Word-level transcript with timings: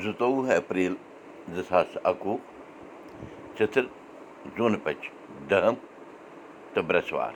زٕتووُہ 0.00 0.52
اپریل 0.54 0.94
زٕ 1.54 1.62
ساس 1.68 1.96
اَکوُہ 2.10 2.36
ژِتٕر 3.58 3.84
جوٗنہٕ 4.56 4.94
دٔہِم 5.48 5.74
تہٕ 6.72 6.84
برٛٮ۪سوار 6.86 7.32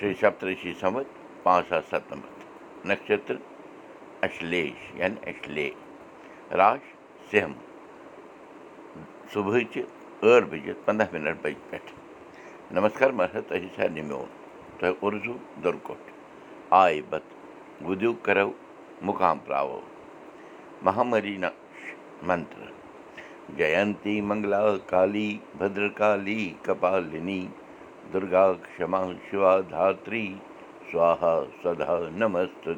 شیٚیہِ 0.00 0.16
سَتتٕرٛشی 0.20 0.72
سَمتھ 0.80 1.08
پانٛژھ 1.42 1.68
ساس 1.68 1.84
سَتنَمَتھ 1.90 2.86
نَشتر 2.86 3.36
اَشلیش 4.26 4.90
یعنی 4.98 5.16
اَشلے 5.30 5.68
راش 6.58 6.84
سِم 7.30 7.52
صُبحٕچہِ 9.32 9.82
ٲٹھ 10.22 10.46
بَجے 10.50 10.72
پنٛداہ 10.84 11.06
مِنَٹ 11.12 11.36
بَجہِ 11.42 11.78
نمسکار 12.76 13.10
مہراج 13.18 13.44
تۄہہِ 13.48 13.68
سارنٕے 13.76 14.02
میون 14.08 14.26
تۄہہِ 14.78 14.94
اُرزوٗ 15.02 15.38
دُرکوٹ 15.64 16.10
آے 16.80 17.00
بت 17.10 17.24
گُدیوٗ 17.86 18.14
کَرو 18.22 18.50
مُقام 19.06 19.38
ترٛاوو 19.44 19.80
مہامریٖنا 20.86 21.48
منتر 22.26 22.66
جینتی 23.56 24.20
منگلا 24.28 24.60
کالی 24.86 25.28
بدرکالی 25.58 26.42
کپالِنی 26.62 27.40
دُرگا 28.12 28.46
کما 28.76 29.00
شِوا 29.30 29.58
دھتری 29.70 30.26
سوہا 30.90 31.34
سدا 31.62 31.98
نمست 32.18 32.68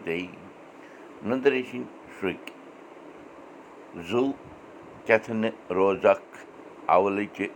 نندریشن 1.29 1.83
شُرۍ 2.21 2.37
زُو 4.09 4.25
کیتھنہٕ 5.07 5.73
روزکھ 5.77 6.39
اولٕچہِ 6.95 7.47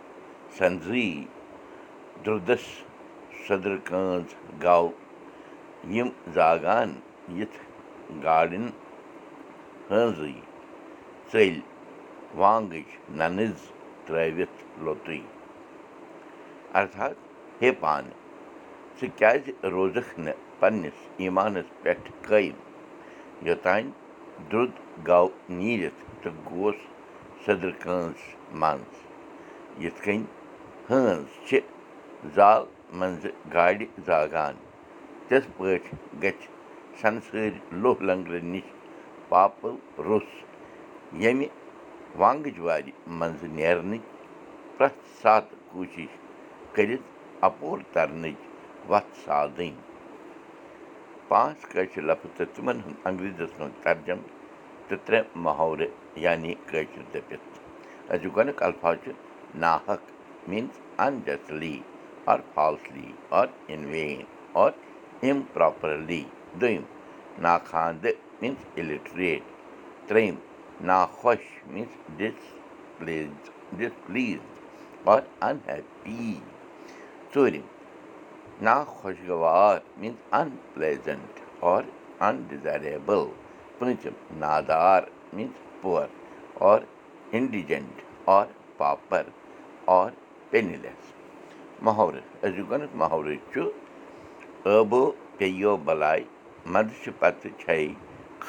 سنزری 0.59 1.11
دُردس 2.25 2.65
صدر 3.47 3.77
کٲنٛز 3.85 4.35
گو 4.63 4.89
یِم 5.95 6.09
زاگان 6.35 6.91
یِتھ 7.39 7.59
گاڑٮ۪ن 8.25 8.67
ہٲنزٕے 9.91 10.33
ژٔلۍ 11.31 11.61
وانٛگٕچ 12.41 12.91
ننٕز 13.19 13.59
ترٛٲوِتھ 14.07 14.59
لوٚتُے 14.85 15.21
ارتھات 16.79 17.17
ہے 17.63 17.71
پانہٕ 17.81 18.17
ژٕ 18.99 19.09
کیٛازِ 19.19 19.45
روزکھ 19.75 20.13
نہٕ 20.25 20.41
پنٛنِس 20.61 20.99
ایٖمانس 21.21 21.67
پٮ۪ٹھ 21.83 22.09
قٲیِم 22.27 22.57
یوٚتانۍ 23.47 23.91
درٛد 24.51 24.73
گو 25.09 25.27
نیٖرِتھ 25.59 26.01
تہٕ 26.23 26.37
گوس 26.51 26.79
صدر 27.45 27.71
کٲنٛز 27.83 28.21
منٛز 28.61 28.95
یِتھ 29.85 30.01
کٔنۍ 30.05 30.25
ہٲنز 30.91 31.27
چھِ 31.47 31.59
زال 32.35 32.63
منٛزٕ 32.99 33.33
گاڑِ 33.55 33.79
زاگان 34.07 34.55
تِتھ 35.29 35.49
پٲٹھۍ 35.57 35.97
گژھِ 36.23 36.43
سنسٲری 37.01 37.59
لوہ 37.83 37.95
لنٛگرٕ 38.07 38.43
نِش 38.53 38.67
پاپہٕ 39.35 40.03
روٚس 40.07 40.31
ییٚمہِ 41.23 41.47
وانٛگٕج 42.21 42.59
وارِ 42.67 42.91
منٛزٕ 43.19 43.49
نیرنٕچ 43.59 44.05
پرٛٮ۪تھ 44.77 45.01
ساتہٕ 45.23 45.59
کوٗشِش 45.71 46.13
کٔرِتھ 46.75 47.07
اَپور 47.47 47.79
ترنٕچ 47.93 48.41
وَتھ 48.91 49.13
سادٕنۍ 49.25 49.73
پانٛژھ 51.29 51.67
کٲشِر 51.73 52.03
لفظ 52.11 52.29
تہٕ 52.37 52.53
تِمن 52.55 52.77
ہُنٛد 52.85 53.07
انگریٖزیس 53.09 53.59
منٛز 53.59 53.83
ترجم 53.85 54.21
تہٕ 54.89 54.99
ترٛےٚ 55.07 55.29
محورٕ 55.45 55.91
یعنی 56.25 56.55
کٲشِر 56.69 57.03
دٔپِتھ 57.13 57.49
أزیُک 58.13 58.37
گۄڈنیُک 58.37 58.63
الفاظ 58.69 58.97
چھُ 59.05 59.11
ناحق 59.65 60.03
means 60.49 60.79
unjustly 61.07 61.77
or 62.31 62.39
falsely 62.55 63.11
or 63.39 63.47
in 63.71 63.85
vain 63.93 64.23
or 64.63 64.71
improperly 65.29 66.25
دوٚیِم 66.61 66.83
ناخاندٕ 67.47 68.24
میٖنٕز 68.41 68.79
اِلِٹریٹ 68.79 69.43
ترٛیٚیِم 70.09 70.37
ناخۄش 70.91 71.45
means 71.73 72.19
displeased 72.19 73.31
displeased 73.79 75.09
or 75.13 75.21
unhappy 75.69 76.35
ژوٗرِم 77.35 77.67
ناخۄشگوار 78.67 79.79
اَن 80.39 80.49
پٕلیزنٹ 80.73 81.41
آر 81.73 81.83
اَنڈِزایریبٕل 82.29 83.25
پوٗنٛژِم 83.79 84.15
نادار 84.43 85.03
means 85.33 85.81
poor 85.81 86.07
or 86.71 86.81
indigent 87.37 88.03
or 88.37 88.47
pauper 88.77 89.25
or 90.01 90.11
penniless 90.51 91.13
محورٕ 91.87 92.21
أزیُک 92.45 92.71
گۄڈنیُک 92.71 92.95
محورٕ 93.01 93.37
چھُ 93.53 93.71
ٲبو 94.65 95.03
پیٚیو 95.39 95.77
بلاے 95.87 96.23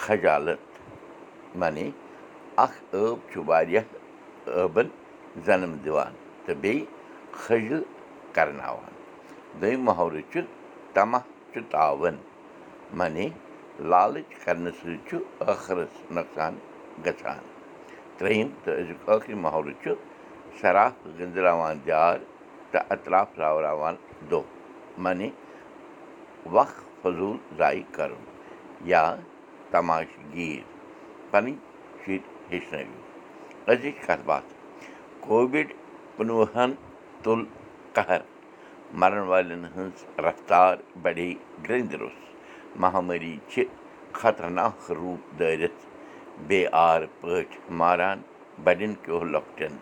کھجالت 0.03 1.55
معنی 1.61 1.89
اکھ 2.63 2.77
ٲب 2.91 3.17
چھُ 3.31 3.41
واریاہ 3.47 3.85
ٲبن 4.45 4.87
زنم 5.45 5.73
دِوان. 5.85 6.13
تہٕ 6.45 6.55
بیٚیہِ 6.61 6.85
کھٔجل 7.37 7.81
کرناوان. 8.35 8.93
دوٚیِم 9.61 9.81
محورٕ 9.87 10.21
چھُ 10.31 10.41
تماہ 10.93 11.23
چھُ 11.51 11.61
تاوَن 11.71 12.15
معنی 12.97 13.27
لالٕچ 13.89 14.29
کرنہٕ 14.43 14.75
سۭتۍ 14.79 14.97
چھُ 15.07 15.17
ٲخرس 15.47 15.93
نۄقصان 16.15 16.53
گژھان 17.05 17.43
ترٛیٚیِم 18.17 18.49
تہٕ 18.63 18.79
أزیُک 18.79 19.09
ٲخری 19.09 19.33
محورٕ 19.45 19.73
چھُ 19.83 19.93
شراف 20.61 20.93
گٔنٛزراوان 21.17 21.75
دیار 21.85 22.17
تہٕ 22.71 22.85
اطراف 22.93 23.39
راوراوان 23.39 23.95
دۄہ 24.31 24.43
معنی 25.03 25.29
وق 26.55 26.73
فضوٗل 27.01 27.37
ضایہِ 27.57 27.83
کرُن 27.95 28.23
یا 28.91 29.03
تماش 29.75 30.11
گیٖر 30.33 30.63
پنٕنۍ 31.31 31.53
شُرۍ 32.01 32.19
ہیٚچھنٲوِو 32.51 32.99
أزِچ 33.71 33.95
کتھ 34.05 34.23
باتھ 34.25 34.49
کووِڈ 35.23 35.67
کُنوُہن 36.15 36.71
تُل 37.23 37.41
قہر 37.95 38.21
مرن 38.99 39.23
والٮ۪ن 39.31 39.63
ہٕنٛز 39.73 39.97
رفتار 40.25 40.75
بڑے 41.03 41.29
گرٛنٛدِ 41.63 41.93
روٚس 42.01 42.19
مہامٲری 42.81 43.35
چھِ 43.49 43.63
خطرناک 44.19 44.91
روٗپ 44.99 45.21
دٲرِتھ 45.39 45.81
بے 46.47 46.61
آر 46.87 47.01
پٲٹھۍ 47.21 47.59
ماران 47.79 48.21
بڑٮ۪ن 48.63 48.93
کیو 49.03 49.23
لۄکٹٮ۪ن 49.33 49.73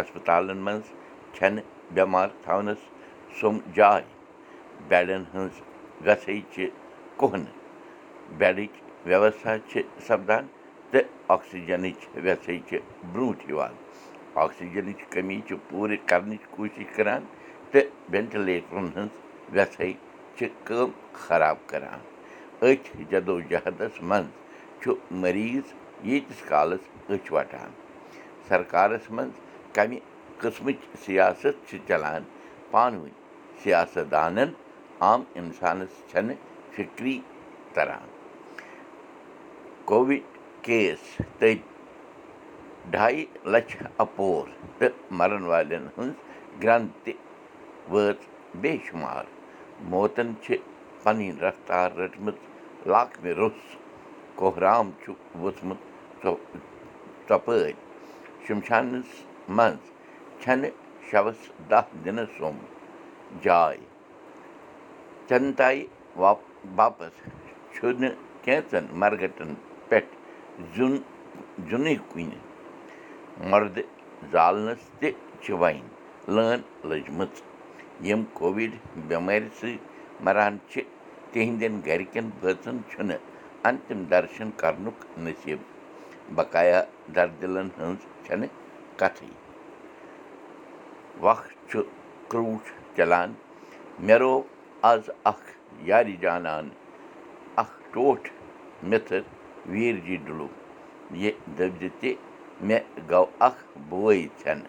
اسپتالن 0.00 0.58
منٛز 0.66 0.86
چھنہٕ 1.34 1.64
بٮ۪مار 1.94 2.28
تھاونس 2.42 2.80
سوٚم 3.40 3.58
جاے 3.74 4.02
بیڈن 4.88 5.22
ہٕنٛز 5.34 5.54
وٮ۪سٕے 6.06 6.40
چھِ 6.52 6.68
کُہنہٕ 7.16 7.54
بیڈٕچ 8.38 8.85
وٮ۪وستھا 9.08 9.52
چھِ 9.70 9.80
سپدان 10.06 10.44
تہٕ 10.90 11.04
آکسیجنٕچ 11.34 12.00
وٮ۪سٕے 12.24 12.58
چھِ 12.68 12.78
برٛونٛٹھ 13.12 13.42
یِوان 13.50 13.74
آکسیجنٕچ 14.44 15.00
کٔمی 15.12 15.38
چھِ 15.46 15.54
پوٗرٕ 15.68 15.96
کرنٕچ 16.08 16.42
کوٗشِش 16.54 16.88
کران 16.96 17.22
تہٕ 17.70 17.90
وینٹِلیٹرن 18.12 18.86
ہٕنٛز 18.94 19.12
وٮ۪سَے 19.54 19.92
چھِ 20.36 20.48
کٲم 20.66 20.90
خراب 21.24 21.56
کران 21.70 22.00
أتھۍ 22.62 23.04
جدوجہدس 23.10 24.02
منٛز 24.08 24.30
چھُ 24.80 24.94
مٔریٖض 25.20 25.66
ییٖتِس 26.08 26.42
کالس 26.48 26.82
أچھ 27.10 27.32
وٹان 27.32 27.70
سرکارس 28.48 29.10
منٛز 29.16 29.34
کمہِ 29.74 29.98
قٕسمٕچ 30.40 30.80
سِیاست 31.04 31.54
چھِ 31.68 31.78
چلان 31.88 32.22
پانہٕ 32.70 33.00
ؤنۍ 33.00 33.14
سِیاست 33.62 34.10
دانن 34.12 34.50
عام 35.04 35.22
اِنسانس 35.38 35.92
چھنہٕ 36.10 36.38
فِکری 36.74 37.18
تران 37.74 38.15
کووِڈ 39.88 40.22
کیس 40.62 41.00
تٔتۍ 41.38 41.54
ڈاے 42.90 43.24
لچھ 43.52 43.76
اپور 44.04 44.46
تہٕ 44.78 44.94
مرن 45.18 45.44
والٮ۪ن 45.50 45.84
ہٕنٛز 45.96 46.14
گرٛنٛد 46.62 46.90
تہِ 47.04 47.12
وٲژ 47.92 48.18
بے 48.60 48.72
شُمار 48.86 49.24
موتن 49.90 50.32
چھِ 50.42 50.56
پنٕنۍ 51.02 51.30
رفتار 51.42 51.88
رٔٹمٕژ 51.98 52.36
لاکمہِ 52.92 53.32
روٚس 53.38 53.60
کوہرام 54.38 54.90
چھُ 55.02 55.12
ووٚژھمُت 55.40 55.80
ژۄپٲرۍ 57.28 57.72
شِمشانس 58.46 59.08
منٛز 59.56 59.84
چھنہٕ 60.40 60.74
شوس 61.10 61.38
دہ 61.70 61.80
دِنہٕ 62.04 62.26
سوٚم 62.38 62.56
جاے 63.42 63.78
چنتایہِ 65.28 65.86
باپس 66.76 67.14
چھُنہٕ 67.74 68.14
کینٛژن 68.44 68.84
پٮ۪ٹھ 69.00 69.65
زیُن 70.74 70.94
زِنُے 71.68 71.94
کُنہِ 72.10 72.38
مردٕ 73.50 73.76
زالنس 74.32 74.82
تہِ 74.98 75.08
چھِ 75.42 75.52
وۄنۍ 75.60 75.82
لٲن 76.34 76.60
لٔجمٕژ 76.88 77.34
یِم 78.06 78.22
کووِڈ 78.38 78.72
بٮ۪مٲرِ 79.08 79.42
سۭتۍ 79.58 79.76
مران 80.24 80.54
چھِ 80.70 80.80
تِہنٛدٮ۪ن 81.32 81.74
گرِکٮ۪ن 81.86 82.26
بٲژن 82.40 82.76
چھُنہٕ 82.90 83.20
انتِم 83.68 84.04
درشن 84.10 84.48
کرنُک 84.60 84.98
نصیٖب 85.24 85.60
بقایا 86.36 86.80
دردِلن 87.14 87.68
ہٕنٛز 87.78 88.00
چھنہٕ 88.24 88.52
کتھٕے 88.98 89.30
وق 91.24 91.40
چھُ 91.68 91.80
کرٛوٗٹھ 92.30 92.68
چلان 92.96 93.32
مےٚ 94.06 94.18
رو 94.20 94.34
آز 94.90 95.10
اکھ 95.30 95.48
یارِ 95.88 96.16
جانان 96.20 96.68
اکھ 97.62 97.76
ٹوٹھ 97.92 98.28
مِتھٕر 98.90 99.20
ویٖر 99.70 99.98
جی 100.06 100.16
ڈُلوٗ 100.26 100.48
یہِ 101.22 101.32
دٔپۍزِ 101.58 101.88
تہِ 102.00 102.14
مےٚ 102.66 102.84
گوٚو 103.10 103.26
اکھ 103.46 103.62
بوے 103.88 104.16
ژھٮ۪نہٕ 104.38 104.68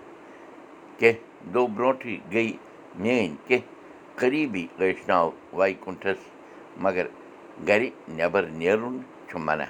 کیٚنٛہہ 1.00 1.52
دۄہ 1.54 1.68
برٛونٛٹھٕے 1.76 2.16
گٔے 2.34 2.52
میٛٲنۍ 3.02 3.36
کیٚنٛہہ 3.48 3.76
قریٖبی 4.20 4.66
ٲشناو 4.80 5.30
وای 5.58 5.74
کُنٹھَس 5.84 6.20
مگر 6.84 7.06
گَرِ 7.68 7.90
نٮ۪بر 8.16 8.44
نیرُن 8.60 8.96
چھُ 9.28 9.40
مَنع 9.48 9.70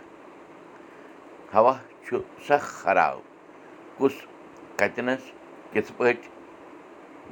ہوا 1.53 1.73
چھُ 2.05 2.19
سَکھ 2.47 2.67
خراب 2.81 3.17
کُس 3.97 4.13
کَتنَس 4.79 5.23
کِتھ 5.71 5.91
پٲٹھۍ 5.97 6.29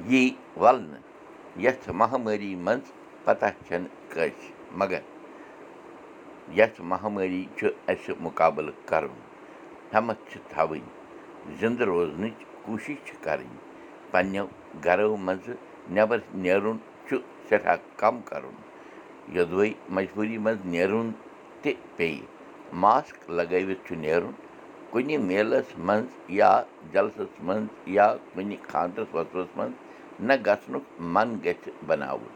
یی 0.09 0.23
وَلنہٕ 0.61 1.03
یَتھ 1.63 1.89
مہامٲری 1.99 2.53
منٛز 2.65 2.91
پَتہ 3.25 3.45
چھَنہٕ 3.67 3.91
کٲنٛسہِ 4.11 4.51
مگر 4.79 5.01
یَتھ 6.53 6.81
مہامٲری 6.89 7.43
چھُ 7.57 7.67
اَسہِ 7.91 8.13
مُقابلہٕ 8.23 8.79
کَرُن 8.89 9.19
ہٮ۪متھ 9.93 10.23
چھِ 10.29 10.39
تھاوٕنۍ 10.49 10.83
زِنٛدٕ 11.59 11.85
روزنٕچ 11.91 12.37
کوٗشِش 12.63 12.97
چھِ 13.05 13.13
کَرٕنۍ 13.25 13.57
پنٛنیو 14.11 14.45
گَرو 14.85 15.15
منٛزٕ 15.25 15.55
نٮ۪بر 15.93 16.19
نیرُن 16.43 16.77
چھُ 17.07 17.15
سٮ۪ٹھاہ 17.47 17.77
کَم 17.99 18.15
کَرُن 18.29 18.55
یوٚدوَے 19.35 19.69
مجبوٗری 19.95 20.37
منٛز 20.45 20.65
نیرُن 20.73 21.07
تہِ 21.61 21.73
پیٚیہِ 21.95 22.25
ماسک 22.81 23.29
لَگٲوِتھ 23.37 23.81
چھُ 23.87 23.95
نیرُن 24.05 24.31
کُنہِ 24.91 25.17
میلَس 25.29 25.69
منٛز 25.87 26.09
یا 26.39 26.51
جلسَس 26.93 27.33
منٛز 27.47 27.67
یا 27.97 28.07
کُنہِ 28.33 28.55
خانٛدرَس 28.69 29.09
وۄتھرَس 29.15 29.51
منٛز 29.57 29.73
نہ 30.27 30.33
گژھنُک 30.45 30.85
من 31.13 31.29
گژھِ 31.45 31.69
بَناوُن 31.87 32.33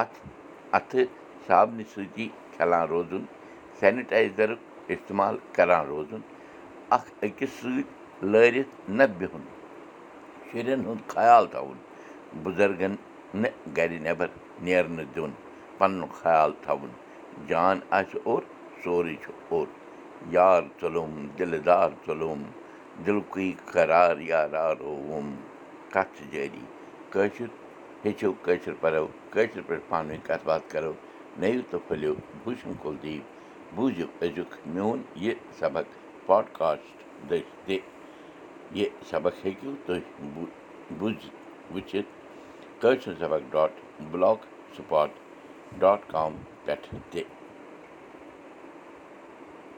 اَتھ 0.00 0.16
اَتھٕ 0.76 1.02
صابنہِ 1.46 1.84
سۭتی 1.94 2.28
چھَلان 2.58 2.86
روزُن 2.92 3.24
سینِٹایزَرُک 3.80 4.60
اِستعمال 4.92 5.36
کَران 5.56 5.84
روزُن 5.86 6.20
اَکھ 6.96 7.10
أکِس 7.24 7.50
سۭتۍ 7.60 7.82
لٲرِتھ 8.30 8.74
نہ 8.96 9.04
بِہُن 9.18 9.44
شُرٮ۪ن 10.48 10.80
ہُنٛد 10.86 11.02
خیال 11.14 11.44
تھاوُن 11.52 11.78
بُزرگَن 12.44 12.94
نہٕ 13.40 13.54
گَرِ 13.76 13.92
نٮ۪بر 14.04 14.28
نیرنہٕ 14.64 15.08
دیُن 15.14 15.32
پَنُن 15.78 16.02
خیال 16.20 16.50
تھاوُن 16.64 16.92
جان 17.48 17.76
آسہِ 17.98 18.18
اوٚر 18.26 18.42
سورُے 18.82 19.14
چھُ 19.22 19.30
اوٚر 19.50 19.66
یار 20.36 20.62
ژوٚلُم 20.80 21.12
دِلہٕ 21.38 21.62
دار 21.68 21.90
ژوٚلُم 22.04 22.40
دِلکُے 23.04 23.48
قرار 23.72 24.16
یارارووُم 24.30 25.26
کَتھ 25.92 26.10
چھِ 26.16 26.22
جٲری 26.32 26.64
کٲشُر 27.12 27.50
ہیٚچھِو 28.04 28.30
کٲشُر 28.44 28.74
پَرو 28.80 29.06
کٲشِر 29.32 29.60
پٲٹھۍ 29.66 29.88
پانہٕ 29.88 30.10
ؤنۍ 30.14 30.26
کَتھ 30.28 30.44
باتھ 30.48 30.66
کَرو 30.72 30.92
نٔیِو 31.40 31.60
تہٕ 31.70 31.80
پھٔلِو 31.88 32.12
بوٗشن 32.44 32.72
کُلدیٖپ 32.82 33.24
بوٗزِو 33.74 34.06
أزیُک 34.24 34.52
میون 34.74 34.98
یہِ 35.24 35.34
سبق 35.58 35.86
پاڈکاسٹ 36.26 36.96
دٔسۍ 37.28 37.42
تہِ 37.66 37.76
یہِ 38.78 38.86
سبق 39.10 39.34
ہیٚکِو 39.44 39.70
تُہۍ 39.86 40.02
وٕچھِتھ 41.72 42.10
Kashir 42.80 43.14
Sabaq 43.20 43.42
dot 43.52 43.72
blogspot 44.76 45.10
dot 45.80 46.00
com 46.12 46.32
پٮ۪ٹھ 46.64 46.86
تہِ 47.10 47.22